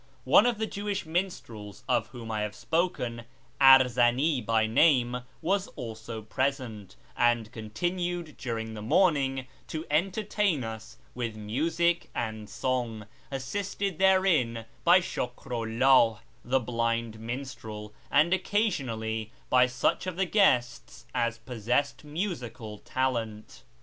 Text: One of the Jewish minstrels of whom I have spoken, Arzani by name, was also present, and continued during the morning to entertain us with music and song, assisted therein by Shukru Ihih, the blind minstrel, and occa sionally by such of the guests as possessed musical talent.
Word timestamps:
One 0.25 0.47
of 0.47 0.57
the 0.57 0.65
Jewish 0.65 1.05
minstrels 1.05 1.83
of 1.87 2.07
whom 2.07 2.31
I 2.31 2.41
have 2.41 2.55
spoken, 2.55 3.25
Arzani 3.61 4.43
by 4.43 4.65
name, 4.65 5.21
was 5.43 5.67
also 5.75 6.23
present, 6.23 6.95
and 7.15 7.51
continued 7.51 8.35
during 8.35 8.73
the 8.73 8.81
morning 8.81 9.45
to 9.67 9.85
entertain 9.91 10.63
us 10.63 10.97
with 11.13 11.35
music 11.35 12.09
and 12.15 12.49
song, 12.49 13.05
assisted 13.29 13.99
therein 13.99 14.65
by 14.83 15.01
Shukru 15.01 15.67
Ihih, 15.77 16.17
the 16.43 16.59
blind 16.59 17.19
minstrel, 17.19 17.93
and 18.09 18.33
occa 18.33 18.69
sionally 18.69 19.29
by 19.51 19.67
such 19.67 20.07
of 20.07 20.15
the 20.15 20.25
guests 20.25 21.05
as 21.13 21.37
possessed 21.37 22.03
musical 22.03 22.79
talent. 22.79 23.61